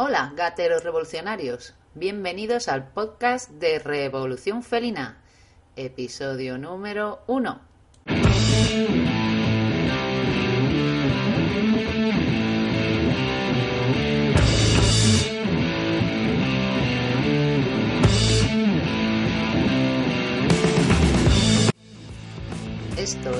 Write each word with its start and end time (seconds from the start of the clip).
Hola, 0.00 0.32
gateros 0.36 0.84
revolucionarios. 0.84 1.74
Bienvenidos 1.94 2.68
al 2.68 2.92
podcast 2.92 3.50
de 3.50 3.80
Revolución 3.80 4.62
Felina, 4.62 5.20
episodio 5.74 6.56
número 6.56 7.24
1. 7.26 7.60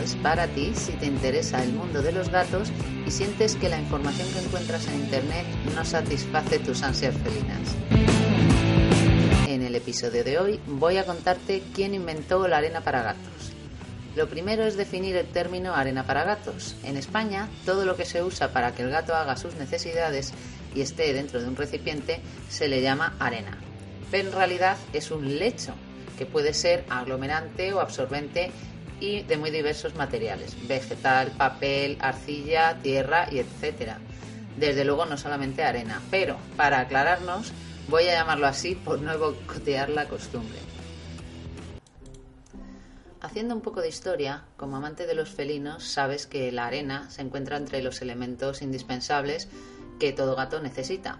Es 0.09 0.16
para 0.16 0.46
ti 0.46 0.72
si 0.75 0.93
te 0.93 1.04
interesa 1.04 1.62
el 1.62 1.70
mundo 1.75 2.00
de 2.00 2.12
los 2.12 2.30
gatos 2.30 2.70
y 3.07 3.11
sientes 3.11 3.57
que 3.57 3.68
la 3.68 3.79
información 3.79 4.27
que 4.32 4.38
encuentras 4.38 4.86
en 4.86 5.00
Internet 5.00 5.45
no 5.75 5.84
satisface 5.84 6.61
tus 6.61 6.82
ansias 6.82 7.14
felinas. 7.14 7.61
En 9.46 9.62
el 9.62 9.75
episodio 9.75 10.25
de 10.25 10.39
hoy 10.39 10.61
voy 10.67 10.96
a 10.96 11.04
contarte 11.04 11.62
quién 11.75 11.93
inventó 11.93 12.48
la 12.48 12.57
arena 12.57 12.81
para 12.81 13.03
gatos. 13.03 13.53
Lo 14.17 14.31
primero 14.31 14.64
es 14.64 14.79
definir 14.79 15.14
el 15.14 15.26
término 15.26 15.75
arena 15.75 16.07
para 16.07 16.25
gatos. 16.25 16.75
En 16.84 16.96
España, 16.96 17.46
todo 17.67 17.84
lo 17.84 17.95
que 17.95 18.06
se 18.06 18.22
usa 18.22 18.50
para 18.50 18.75
que 18.75 18.84
el 18.84 18.90
gato 18.90 19.14
haga 19.14 19.36
sus 19.36 19.56
necesidades 19.56 20.32
y 20.75 20.81
esté 20.81 21.12
dentro 21.12 21.39
de 21.39 21.48
un 21.48 21.56
recipiente 21.56 22.22
se 22.48 22.68
le 22.68 22.81
llama 22.81 23.14
arena. 23.18 23.59
Pero 24.11 24.31
en 24.31 24.34
realidad 24.34 24.79
es 24.95 25.11
un 25.11 25.39
lecho 25.39 25.75
que 26.17 26.25
puede 26.25 26.54
ser 26.54 26.86
aglomerante 26.89 27.75
o 27.75 27.81
absorbente 27.81 28.50
y 29.00 29.22
de 29.22 29.36
muy 29.36 29.50
diversos 29.50 29.94
materiales, 29.94 30.57
vegetal, 30.66 31.32
papel, 31.32 31.96
arcilla, 32.00 32.78
tierra 32.83 33.28
y 33.30 33.39
etcétera. 33.39 33.98
Desde 34.56 34.84
luego 34.84 35.06
no 35.06 35.16
solamente 35.16 35.62
arena, 35.62 36.02
pero 36.11 36.36
para 36.56 36.80
aclararnos 36.80 37.53
voy 37.89 38.08
a 38.08 38.14
llamarlo 38.14 38.47
así 38.47 38.75
por 38.75 39.00
no 39.00 39.16
bocotear 39.19 39.89
la 39.89 40.06
costumbre. 40.06 40.58
Haciendo 43.20 43.55
un 43.55 43.62
poco 43.62 43.81
de 43.81 43.89
historia, 43.89 44.45
como 44.56 44.77
amante 44.77 45.06
de 45.06 45.14
los 45.14 45.30
felinos, 45.30 45.84
sabes 45.84 46.27
que 46.27 46.53
la 46.53 46.67
arena 46.67 47.11
se 47.11 47.23
encuentra 47.23 47.56
entre 47.56 47.83
los 47.83 48.01
elementos 48.01 48.62
indispensables 48.62 49.48
que 49.98 50.12
todo 50.12 50.36
gato 50.36 50.61
necesita. 50.61 51.19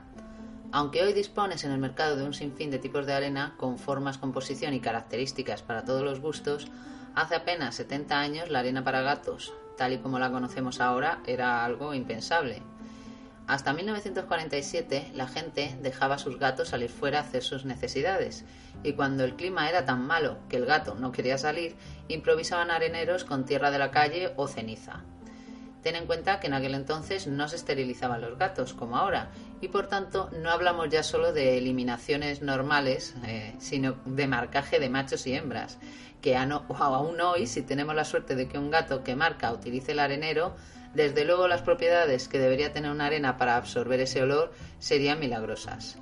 Aunque 0.71 1.03
hoy 1.03 1.13
dispones 1.13 1.65
en 1.65 1.73
el 1.73 1.79
mercado 1.79 2.15
de 2.17 2.25
un 2.25 2.35
sinfín 2.35 2.71
de 2.71 2.79
tipos 2.79 3.07
de 3.07 3.15
arena 3.15 3.55
con 3.57 3.79
formas, 3.79 4.19
composición 4.19 4.75
y 4.75 4.81
características 4.81 5.63
para 5.63 5.85
todos 5.85 6.03
los 6.03 6.21
gustos, 6.21 6.69
Hace 7.15 7.35
apenas 7.37 7.75
70 7.75 8.19
años 8.19 8.51
la 8.51 8.61
arena 8.61 8.85
para 8.85 9.03
gatos, 9.03 9.55
tal 9.77 9.93
y 9.93 9.99
como 9.99 10.19
la 10.19 10.31
conocemos 10.31 10.81
ahora, 10.81 11.21
era 11.27 11.65
algo 11.65 11.95
impensable. 11.95 12.63
Hasta 13.47 13.73
1947 13.73 15.13
la 15.15 15.27
gente 15.27 15.77
dejaba 15.81 16.17
a 16.17 16.19
sus 16.19 16.39
gatos 16.39 16.69
salir 16.69 16.91
fuera 16.91 17.19
a 17.19 17.23
hacer 17.23 17.43
sus 17.43 17.65
necesidades 17.65 18.45
y 18.83 18.93
cuando 18.93 19.25
el 19.25 19.37
clima 19.37 19.69
era 19.69 19.87
tan 19.87 20.07
malo 20.07 20.37
que 20.51 20.57
el 20.57 20.67
gato 20.67 20.95
no 20.95 21.13
quería 21.13 21.39
salir, 21.39 21.75
improvisaban 22.09 22.71
areneros 22.71 23.25
con 23.25 23.47
tierra 23.47 23.71
de 23.71 23.79
la 23.79 23.91
calle 23.91 24.33
o 24.37 24.49
ceniza. 24.49 25.03
Ten 25.83 25.95
en 25.95 26.07
cuenta 26.07 26.41
que 26.41 26.49
en 26.49 26.55
aquel 26.55 26.75
entonces 26.75 27.27
no 27.27 27.49
se 27.49 27.57
esterilizaban 27.57 28.21
los 28.21 28.37
gatos 28.37 28.75
como 28.75 28.97
ahora 28.97 29.31
y 29.61 29.69
por 29.69 29.87
tanto 29.87 30.29
no 30.33 30.51
hablamos 30.51 30.89
ya 30.89 31.03
solo 31.03 31.33
de 31.33 31.57
eliminaciones 31.59 32.43
normales, 32.43 33.15
eh, 33.27 33.55
sino 33.59 33.97
de 34.05 34.27
marcaje 34.27 34.81
de 34.81 34.89
machos 34.89 35.27
y 35.27 35.35
hembras, 35.35 35.79
que 36.21 36.37
aún 36.37 37.21
hoy, 37.21 37.47
si 37.47 37.63
tenemos 37.63 37.95
la 37.95 38.05
suerte 38.05 38.35
de 38.35 38.49
que 38.49 38.59
un 38.59 38.71
gato 38.71 39.05
que 39.05 39.15
marca 39.15 39.53
utilice 39.53 39.93
el 39.93 40.01
arenero, 40.01 40.57
desde 40.95 41.25
luego 41.25 41.49
las 41.49 41.63
propiedades 41.63 42.29
que 42.29 42.39
debería 42.39 42.73
tener 42.73 42.91
una 42.91 43.07
arena 43.07 43.37
para 43.37 43.57
absorber 43.57 44.01
ese 44.01 44.23
olor 44.23 44.53
serían 44.79 45.21
milagrosas. 45.21 45.99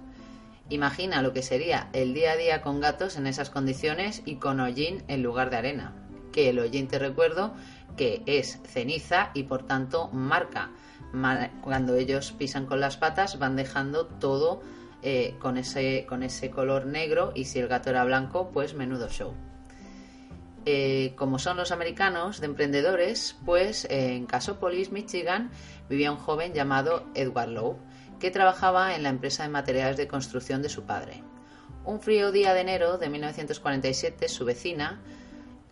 Imagina 0.68 1.22
lo 1.22 1.32
que 1.32 1.42
sería 1.42 1.90
el 1.92 2.14
día 2.14 2.32
a 2.32 2.36
día 2.36 2.60
con 2.60 2.80
gatos 2.80 3.16
en 3.16 3.26
esas 3.26 3.50
condiciones 3.50 4.22
y 4.24 4.36
con 4.36 4.58
hollín 4.58 5.04
en 5.06 5.22
lugar 5.22 5.50
de 5.50 5.56
arena. 5.56 5.92
Que 6.32 6.48
el 6.48 6.58
hollín, 6.58 6.88
te 6.88 6.98
recuerdo, 6.98 7.54
que 7.96 8.22
es 8.26 8.60
ceniza 8.64 9.30
y 9.34 9.44
por 9.44 9.66
tanto 9.66 10.08
marca. 10.08 10.70
Cuando 11.62 11.94
ellos 11.96 12.32
pisan 12.32 12.66
con 12.66 12.80
las 12.80 12.96
patas 12.96 13.38
van 13.38 13.56
dejando 13.56 14.06
todo 14.06 14.60
eh, 15.02 15.36
con, 15.38 15.56
ese, 15.56 16.04
con 16.08 16.22
ese 16.22 16.50
color 16.50 16.86
negro 16.86 17.32
y 17.34 17.44
si 17.44 17.58
el 17.58 17.68
gato 17.68 17.90
era 17.90 18.04
blanco, 18.04 18.50
pues 18.50 18.74
menudo 18.74 19.08
show. 19.08 19.34
Eh, 20.68 21.12
como 21.14 21.38
son 21.38 21.56
los 21.56 21.70
americanos 21.70 22.40
de 22.40 22.46
emprendedores, 22.46 23.36
pues 23.44 23.86
en 23.88 24.26
Casopolis, 24.26 24.90
Michigan, 24.90 25.52
vivía 25.88 26.10
un 26.10 26.18
joven 26.18 26.54
llamado 26.54 27.06
Edward 27.14 27.50
Lowe, 27.50 27.78
que 28.18 28.32
trabajaba 28.32 28.96
en 28.96 29.04
la 29.04 29.10
empresa 29.10 29.44
de 29.44 29.48
materiales 29.48 29.96
de 29.96 30.08
construcción 30.08 30.62
de 30.62 30.68
su 30.68 30.82
padre. 30.82 31.22
Un 31.84 32.00
frío 32.00 32.32
día 32.32 32.52
de 32.52 32.62
enero 32.62 32.98
de 32.98 33.08
1947, 33.08 34.28
su 34.28 34.44
vecina, 34.44 35.00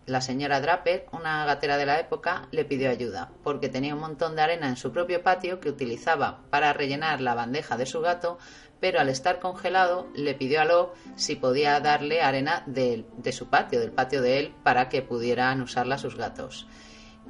la 0.06 0.20
señora 0.20 0.60
Draper, 0.60 1.06
una 1.12 1.44
gatera 1.46 1.76
de 1.76 1.86
la 1.86 1.98
época, 1.98 2.48
le 2.50 2.64
pidió 2.64 2.90
ayuda, 2.90 3.30
porque 3.42 3.68
tenía 3.68 3.94
un 3.94 4.00
montón 4.00 4.36
de 4.36 4.42
arena 4.42 4.68
en 4.68 4.76
su 4.76 4.92
propio 4.92 5.22
patio 5.22 5.60
que 5.60 5.70
utilizaba 5.70 6.42
para 6.50 6.72
rellenar 6.72 7.20
la 7.20 7.34
bandeja 7.34 7.76
de 7.76 7.86
su 7.86 8.00
gato, 8.00 8.38
pero 8.80 9.00
al 9.00 9.08
estar 9.08 9.40
congelado 9.40 10.08
le 10.14 10.34
pidió 10.34 10.60
a 10.60 10.64
Love 10.66 10.90
si 11.16 11.36
podía 11.36 11.80
darle 11.80 12.20
arena 12.20 12.62
de, 12.66 13.04
su 13.32 13.48
patio, 13.48 13.80
del 13.80 13.92
patio 13.92 14.20
de 14.20 14.40
él, 14.40 14.54
para 14.62 14.88
que 14.90 15.00
pudieran 15.00 15.62
usarla 15.62 15.96
sus 15.96 16.16
gatos, 16.16 16.66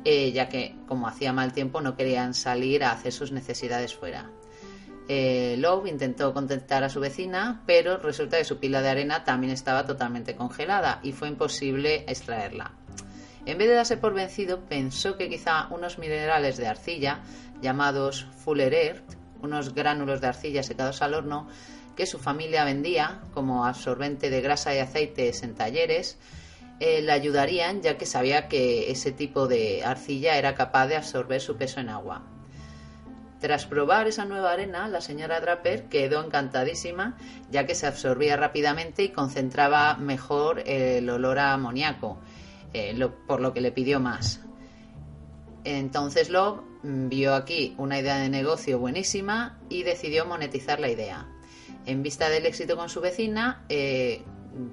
eh, 0.05 0.33
ya 0.33 0.49
que, 0.49 0.77
como 0.89 1.07
hacía 1.07 1.33
mal 1.33 1.53
tiempo, 1.53 1.81
no 1.81 1.97
querían 1.97 2.35
salir 2.35 2.83
a 2.83 2.91
hacer 2.91 3.13
sus 3.13 3.31
necesidades 3.31 3.95
fuera. 3.95 4.31
Eh, 5.09 5.57
Love 5.59 5.87
intentó 5.87 6.33
contentar 6.33 6.83
a 6.83 6.89
su 6.89 7.01
vecina, 7.01 7.63
pero 7.67 7.99
resulta 7.99 8.39
que 8.39 8.45
su 8.45 8.59
pila 8.59 8.81
de 8.81 8.89
arena 8.89 9.25
también 9.25 9.53
estaba 9.53 9.85
totalmente 9.85 10.35
congelada 10.35 11.01
y 11.03 11.13
fue 11.13 11.29
imposible 11.29 12.05
extraerla. 12.09 12.73
En 13.47 13.59
vez 13.59 13.69
de 13.69 13.75
darse 13.75 13.99
por 13.99 14.15
vencido, 14.15 14.61
pensó 14.61 15.19
que 15.19 15.29
quizá 15.29 15.69
unos 15.71 15.99
minerales 15.99 16.57
de 16.57 16.67
arcilla, 16.67 17.21
llamados 17.61 18.27
Fuller 18.43 19.03
unos 19.43 19.75
gránulos 19.75 20.23
de 20.23 20.29
arcilla 20.29 20.63
secados 20.63 21.03
al 21.03 21.15
horno, 21.15 21.47
que 21.95 22.07
su 22.07 22.19
familia 22.19 22.65
vendía 22.65 23.21
como 23.35 23.67
absorbente 23.67 24.31
de 24.31 24.41
grasa 24.41 24.75
y 24.75 24.79
aceites 24.79 25.43
en 25.43 25.55
talleres, 25.55 26.19
eh, 26.81 27.03
le 27.03 27.13
ayudarían 27.13 27.83
ya 27.83 27.97
que 27.97 28.07
sabía 28.07 28.49
que 28.49 28.91
ese 28.91 29.13
tipo 29.13 29.47
de 29.47 29.85
arcilla 29.85 30.39
era 30.39 30.55
capaz 30.55 30.89
de 30.89 30.97
absorber 30.97 31.41
su 31.41 31.57
peso 31.57 31.81
en 31.81 31.91
agua. 31.91 32.23
Tras 33.45 33.67
probar 33.67 34.09
esa 34.09 34.25
nueva 34.25 34.53
arena, 34.53 34.89
la 34.89 35.03
señora 35.03 35.39
Draper 35.39 35.91
quedó 35.91 36.25
encantadísima, 36.25 37.19
ya 37.51 37.67
que 37.67 37.75
se 37.75 37.87
absorbía 37.87 38.39
rápidamente 38.39 39.03
y 39.03 39.11
concentraba 39.11 39.99
mejor 39.99 40.63
el 40.65 41.11
olor 41.11 41.39
a 41.39 41.53
amoníaco, 41.53 42.17
eh, 42.73 42.99
por 43.27 43.43
lo 43.43 43.53
que 43.53 43.61
le 43.61 43.71
pidió 43.71 44.01
más. 44.01 44.41
Entonces 45.65 46.31
Love 46.31 46.63
vio 46.83 47.35
aquí 47.35 47.75
una 47.77 47.99
idea 47.99 48.17
de 48.17 48.31
negocio 48.31 48.79
buenísima 48.79 49.59
y 49.69 49.83
decidió 49.83 50.25
monetizar 50.25 50.81
la 50.81 50.89
idea. 50.89 51.29
En 51.85 52.03
vista 52.03 52.31
del 52.31 52.47
éxito 52.47 52.79
con 52.79 52.89
su 52.89 53.03
vecina, 53.03 53.67
eh, 53.69 54.23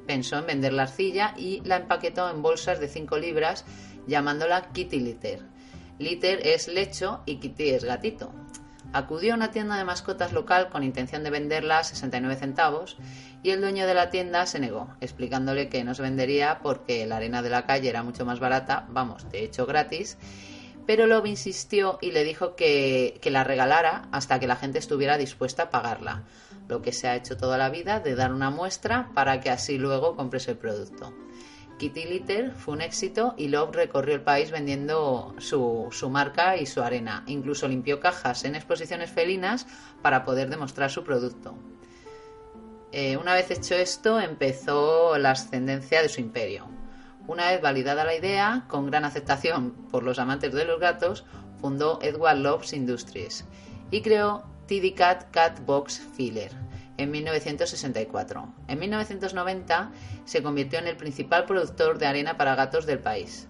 pensó 0.07 0.37
en 0.37 0.47
vender 0.47 0.71
la 0.71 0.83
arcilla 0.83 1.33
y 1.35 1.59
la 1.65 1.75
empaquetó 1.75 2.29
en 2.29 2.41
bolsas 2.41 2.79
de 2.79 2.87
5 2.87 3.17
libras 3.17 3.65
llamándola 4.07 4.71
Kitty 4.71 5.01
Litter. 5.01 5.51
Litter 5.99 6.45
es 6.47 6.67
lecho 6.67 7.21
y 7.25 7.37
Kitty 7.37 7.69
es 7.69 7.83
gatito. 7.83 8.31
Acudió 8.93 9.33
a 9.33 9.37
una 9.37 9.51
tienda 9.51 9.77
de 9.77 9.85
mascotas 9.85 10.33
local 10.33 10.69
con 10.69 10.83
intención 10.83 11.23
de 11.23 11.29
venderla 11.29 11.79
a 11.79 11.83
69 11.83 12.35
centavos 12.35 12.97
y 13.43 13.51
el 13.51 13.61
dueño 13.61 13.87
de 13.87 13.93
la 13.93 14.09
tienda 14.09 14.45
se 14.45 14.59
negó, 14.59 14.89
explicándole 14.99 15.69
que 15.69 15.83
no 15.83 15.95
se 15.95 16.01
vendería 16.01 16.59
porque 16.61 17.05
la 17.05 17.17
arena 17.17 17.41
de 17.41 17.49
la 17.49 17.65
calle 17.65 17.89
era 17.89 18.03
mucho 18.03 18.25
más 18.25 18.39
barata, 18.39 18.85
vamos, 18.89 19.29
de 19.31 19.43
hecho 19.43 19.65
gratis, 19.65 20.17
pero 20.85 21.07
Love 21.07 21.27
insistió 21.27 21.99
y 22.01 22.11
le 22.11 22.23
dijo 22.23 22.55
que, 22.55 23.17
que 23.21 23.31
la 23.31 23.43
regalara 23.43 24.09
hasta 24.11 24.39
que 24.39 24.47
la 24.47 24.55
gente 24.55 24.79
estuviera 24.79 25.17
dispuesta 25.17 25.63
a 25.63 25.69
pagarla, 25.69 26.23
lo 26.67 26.81
que 26.81 26.91
se 26.91 27.07
ha 27.07 27.15
hecho 27.15 27.37
toda 27.37 27.57
la 27.57 27.69
vida 27.69 27.99
de 27.99 28.15
dar 28.15 28.33
una 28.33 28.49
muestra 28.49 29.09
para 29.13 29.39
que 29.39 29.49
así 29.49 29.77
luego 29.77 30.15
compres 30.15 30.47
el 30.47 30.57
producto. 30.57 31.13
Kitty 31.81 32.05
Litter 32.05 32.51
fue 32.51 32.75
un 32.75 32.81
éxito 32.81 33.33
y 33.37 33.47
Love 33.47 33.73
recorrió 33.75 34.13
el 34.13 34.21
país 34.21 34.51
vendiendo 34.51 35.33
su, 35.39 35.89
marca 36.11 36.55
y 36.55 36.67
su 36.67 36.83
arena. 36.83 37.23
Incluso 37.25 37.67
limpió 37.67 37.99
cajas 37.99 38.45
en 38.45 38.53
exposiciones 38.53 39.09
felinas 39.09 39.65
para 40.03 40.23
poder 40.23 40.51
demostrar 40.51 40.91
su 40.91 41.03
producto. 41.03 41.55
Eh, 42.91 43.17
una 43.17 43.33
vez 43.33 43.49
hecho 43.49 43.73
esto, 43.73 44.21
empezó 44.21 45.17
la 45.17 45.31
ascendencia 45.31 46.03
de 46.03 46.09
su 46.09 46.21
imperio. 46.21 46.67
Una 47.25 47.49
vez 47.49 47.63
validada 47.63 48.03
la 48.03 48.13
idea, 48.13 48.65
con 48.67 48.85
gran 48.85 49.03
aceptación 49.03 49.71
por 49.89 50.03
los 50.03 50.19
amantes 50.19 50.53
de 50.53 50.65
los 50.65 50.79
gatos, 50.79 51.25
fundó 51.61 51.97
Edward 52.03 52.37
Love's 52.37 52.73
Industries 52.73 53.43
y 53.89 54.03
creó 54.03 54.43
TD 54.67 54.93
Cat 54.93 55.31
Cat 55.31 55.65
Box 55.65 55.99
Filler 56.15 56.51
en 57.01 57.11
1964. 57.11 58.53
En 58.67 58.79
1990 58.79 59.91
se 60.25 60.43
convirtió 60.43 60.79
en 60.79 60.87
el 60.87 60.97
principal 60.97 61.45
productor 61.45 61.97
de 61.97 62.07
arena 62.07 62.37
para 62.37 62.55
gatos 62.55 62.85
del 62.85 62.99
país. 62.99 63.47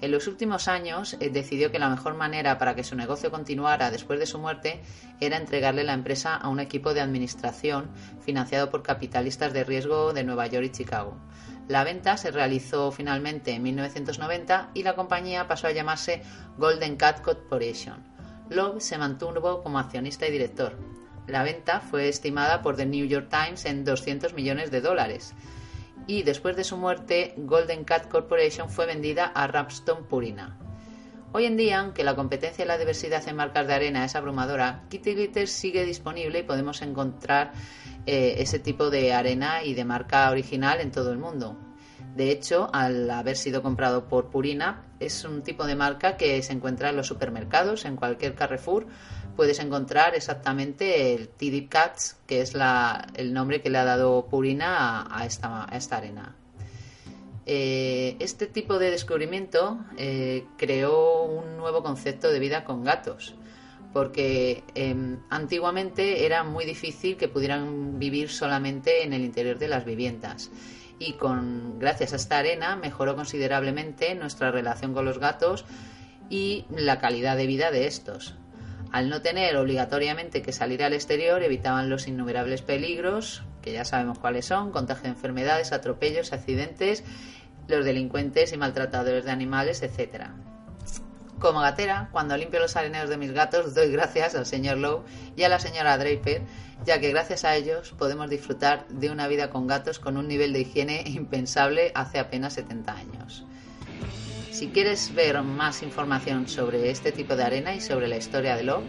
En 0.00 0.10
los 0.10 0.26
últimos 0.26 0.68
años 0.68 1.16
eh, 1.20 1.30
decidió 1.30 1.70
que 1.70 1.78
la 1.78 1.88
mejor 1.88 2.14
manera 2.14 2.58
para 2.58 2.74
que 2.74 2.84
su 2.84 2.94
negocio 2.94 3.30
continuara 3.30 3.90
después 3.90 4.18
de 4.18 4.26
su 4.26 4.38
muerte 4.38 4.82
era 5.20 5.36
entregarle 5.36 5.82
la 5.82 5.94
empresa 5.94 6.36
a 6.36 6.48
un 6.48 6.60
equipo 6.60 6.92
de 6.92 7.00
administración 7.00 7.90
financiado 8.20 8.70
por 8.70 8.82
capitalistas 8.82 9.52
de 9.52 9.64
riesgo 9.64 10.12
de 10.12 10.24
Nueva 10.24 10.46
York 10.46 10.66
y 10.66 10.70
Chicago. 10.72 11.16
La 11.68 11.84
venta 11.84 12.18
se 12.18 12.30
realizó 12.30 12.92
finalmente 12.92 13.52
en 13.52 13.62
1990 13.62 14.72
y 14.74 14.82
la 14.82 14.94
compañía 14.94 15.48
pasó 15.48 15.68
a 15.68 15.72
llamarse 15.72 16.22
Golden 16.58 16.96
Cat 16.96 17.22
Corporation. 17.22 18.04
Love 18.50 18.82
se 18.82 18.98
mantuvo 18.98 19.62
como 19.62 19.78
accionista 19.78 20.28
y 20.28 20.32
director. 20.32 20.76
La 21.26 21.42
venta 21.42 21.80
fue 21.80 22.08
estimada 22.08 22.62
por 22.62 22.76
The 22.76 22.86
New 22.86 23.06
York 23.06 23.28
Times 23.30 23.64
en 23.64 23.84
200 23.84 24.34
millones 24.34 24.70
de 24.70 24.80
dólares. 24.80 25.34
Y 26.06 26.22
después 26.22 26.56
de 26.56 26.64
su 26.64 26.76
muerte, 26.76 27.34
Golden 27.36 27.84
Cat 27.84 28.08
Corporation 28.08 28.68
fue 28.68 28.86
vendida 28.86 29.26
a 29.26 29.46
Rapstone 29.46 30.02
Purina. 30.02 30.58
Hoy 31.32 31.46
en 31.46 31.56
día, 31.56 31.80
aunque 31.80 32.04
la 32.04 32.14
competencia 32.14 32.64
y 32.64 32.68
la 32.68 32.78
diversidad 32.78 33.26
en 33.26 33.36
marcas 33.36 33.66
de 33.66 33.74
arena 33.74 34.04
es 34.04 34.14
abrumadora, 34.14 34.84
Kitty 34.88 35.14
Glitter 35.14 35.48
sigue 35.48 35.84
disponible 35.84 36.40
y 36.40 36.42
podemos 36.44 36.80
encontrar 36.82 37.52
eh, 38.06 38.36
ese 38.38 38.58
tipo 38.58 38.90
de 38.90 39.12
arena 39.12 39.64
y 39.64 39.74
de 39.74 39.84
marca 39.84 40.30
original 40.30 40.80
en 40.80 40.92
todo 40.92 41.10
el 41.10 41.18
mundo. 41.18 41.56
De 42.14 42.30
hecho, 42.30 42.70
al 42.72 43.10
haber 43.10 43.36
sido 43.36 43.60
comprado 43.60 44.06
por 44.06 44.30
Purina, 44.30 44.84
es 45.00 45.24
un 45.24 45.42
tipo 45.42 45.66
de 45.66 45.74
marca 45.74 46.16
que 46.16 46.40
se 46.42 46.52
encuentra 46.52 46.90
en 46.90 46.96
los 46.96 47.08
supermercados, 47.08 47.84
en 47.84 47.96
cualquier 47.96 48.36
Carrefour. 48.36 48.86
Puedes 49.34 49.58
encontrar 49.58 50.14
exactamente 50.14 51.12
el 51.14 51.28
TD 51.28 51.68
Cats, 51.68 52.16
que 52.28 52.40
es 52.40 52.54
el 53.14 53.34
nombre 53.34 53.60
que 53.60 53.70
le 53.70 53.78
ha 53.78 53.84
dado 53.84 54.26
Purina 54.26 55.08
a, 55.10 55.26
esta, 55.26 55.64
arena. 55.96 56.36
Eh, 57.46 58.16
este 58.20 58.46
tipo 58.46 58.78
de 58.78 58.92
descubrimiento 58.92 59.78
eh, 59.98 60.46
creó 60.56 61.24
un 61.24 61.56
nuevo 61.56 61.82
concepto 61.82 62.30
de 62.30 62.38
vida 62.38 62.62
con 62.62 62.84
gatos, 62.84 63.34
porque 63.92 64.62
em, 64.76 65.18
antiguamente 65.30 66.24
era 66.24 66.44
muy 66.44 66.64
difícil 66.64 67.16
que 67.16 67.26
pudieran 67.26 67.98
vivir 67.98 68.30
solamente 68.30 69.02
en 69.02 69.12
el 69.12 69.24
interior 69.24 69.58
de 69.58 69.66
las 69.66 69.84
viviendas 69.84 70.52
y 70.98 71.14
con 71.14 71.78
gracias 71.78 72.12
a 72.12 72.16
esta 72.16 72.38
arena 72.38 72.76
mejoró 72.76 73.16
considerablemente 73.16 74.14
nuestra 74.14 74.50
relación 74.50 74.94
con 74.94 75.04
los 75.04 75.18
gatos 75.18 75.64
y 76.30 76.64
la 76.70 76.98
calidad 76.98 77.36
de 77.36 77.46
vida 77.46 77.70
de 77.70 77.86
estos. 77.86 78.34
Al 78.92 79.08
no 79.08 79.22
tener 79.22 79.56
obligatoriamente 79.56 80.40
que 80.40 80.52
salir 80.52 80.84
al 80.84 80.92
exterior, 80.92 81.42
evitaban 81.42 81.90
los 81.90 82.06
innumerables 82.06 82.62
peligros, 82.62 83.42
que 83.60 83.72
ya 83.72 83.84
sabemos 83.84 84.20
cuáles 84.20 84.46
son, 84.46 84.70
contagio 84.70 85.04
de 85.04 85.08
enfermedades, 85.08 85.72
atropellos, 85.72 86.32
accidentes, 86.32 87.02
los 87.66 87.84
delincuentes 87.84 88.52
y 88.52 88.56
maltratadores 88.56 89.24
de 89.24 89.32
animales, 89.32 89.82
etcétera. 89.82 90.34
Como 91.38 91.60
gatera, 91.60 92.08
cuando 92.12 92.36
limpio 92.36 92.60
los 92.60 92.76
areneros 92.76 93.10
de 93.10 93.16
mis 93.16 93.32
gatos, 93.32 93.74
doy 93.74 93.90
gracias 93.90 94.34
al 94.34 94.46
señor 94.46 94.78
Lowe 94.78 95.04
y 95.36 95.42
a 95.42 95.48
la 95.48 95.58
señora 95.58 95.98
Draper, 95.98 96.42
ya 96.86 97.00
que 97.00 97.10
gracias 97.10 97.44
a 97.44 97.56
ellos 97.56 97.94
podemos 97.98 98.30
disfrutar 98.30 98.86
de 98.88 99.10
una 99.10 99.28
vida 99.28 99.50
con 99.50 99.66
gatos 99.66 99.98
con 99.98 100.16
un 100.16 100.28
nivel 100.28 100.52
de 100.52 100.60
higiene 100.60 101.02
impensable 101.06 101.92
hace 101.94 102.18
apenas 102.18 102.54
70 102.54 102.92
años. 102.92 103.44
Si 104.50 104.68
quieres 104.68 105.12
ver 105.14 105.42
más 105.42 105.82
información 105.82 106.48
sobre 106.48 106.90
este 106.90 107.10
tipo 107.10 107.34
de 107.34 107.42
arena 107.42 107.74
y 107.74 107.80
sobre 107.80 108.06
la 108.06 108.16
historia 108.16 108.56
de 108.56 108.62
Lowe, 108.62 108.84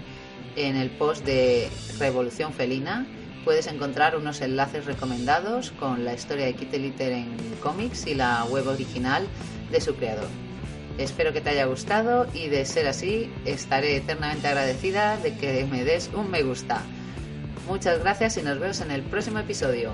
en 0.56 0.76
el 0.78 0.92
post 0.92 1.26
de 1.26 1.70
Revolución 2.00 2.54
Felina 2.54 3.06
puedes 3.44 3.68
encontrar 3.68 4.16
unos 4.16 4.42
enlaces 4.42 4.86
recomendados 4.86 5.72
con 5.72 6.06
la 6.06 6.14
historia 6.14 6.46
de 6.46 6.54
Kitty 6.54 6.78
Litter 6.78 7.12
en 7.12 7.36
cómics 7.62 8.08
y 8.08 8.16
la 8.16 8.46
web 8.46 8.68
original 8.68 9.28
de 9.72 9.82
su 9.82 9.96
creador. 9.96 10.45
Espero 10.98 11.34
que 11.34 11.42
te 11.42 11.50
haya 11.50 11.66
gustado 11.66 12.26
y 12.34 12.48
de 12.48 12.66
ser 12.66 12.88
así 12.88 13.30
estaré 13.46 13.98
eternamente 13.98 14.48
agradecida 14.48 15.18
de 15.18 15.36
que 15.36 15.66
me 15.66 15.84
des 15.84 16.10
un 16.14 16.32
me 16.32 16.42
gusta. 16.42 16.82
Muchas 17.68 18.00
gracias 18.00 18.38
y 18.38 18.44
nos 18.44 18.60
vemos 18.60 18.80
en 18.82 18.92
el 18.92 19.02
próximo 19.02 19.40
episodio. 19.40 19.94